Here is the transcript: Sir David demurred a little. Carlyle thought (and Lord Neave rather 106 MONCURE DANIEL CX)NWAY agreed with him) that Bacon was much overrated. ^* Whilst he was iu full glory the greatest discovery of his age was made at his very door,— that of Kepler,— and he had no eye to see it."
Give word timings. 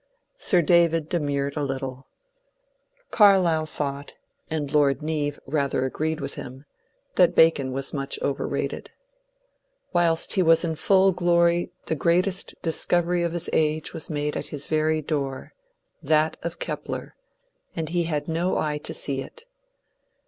Sir 0.35 0.63
David 0.63 1.09
demurred 1.09 1.55
a 1.55 1.61
little. 1.63 2.07
Carlyle 3.11 3.67
thought 3.67 4.15
(and 4.49 4.73
Lord 4.73 5.03
Neave 5.03 5.39
rather 5.45 5.81
106 5.83 5.95
MONCURE 5.95 6.15
DANIEL 6.15 6.17
CX)NWAY 6.17 6.17
agreed 6.17 6.19
with 6.21 6.33
him) 6.33 6.65
that 7.17 7.35
Bacon 7.35 7.71
was 7.71 7.93
much 7.93 8.17
overrated. 8.23 8.85
^* 8.85 8.93
Whilst 9.93 10.33
he 10.33 10.41
was 10.41 10.63
iu 10.63 10.73
full 10.73 11.11
glory 11.11 11.69
the 11.85 11.93
greatest 11.93 12.59
discovery 12.63 13.21
of 13.21 13.33
his 13.33 13.47
age 13.53 13.93
was 13.93 14.09
made 14.09 14.35
at 14.35 14.47
his 14.47 14.65
very 14.65 15.03
door,— 15.03 15.53
that 16.11 16.35
of 16.41 16.57
Kepler,— 16.57 17.15
and 17.75 17.89
he 17.89 18.05
had 18.05 18.27
no 18.27 18.57
eye 18.57 18.79
to 18.79 18.95
see 18.95 19.21
it." 19.21 19.45